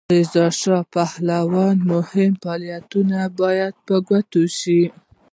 د 0.07 0.11
رضاشاه 0.19 0.81
پهلوي 0.93 1.67
مهم 1.91 2.31
فعالیتونه 2.41 3.19
باید 3.41 3.73
په 3.87 3.95
ګوته 4.07 4.43
شي. 4.59 4.83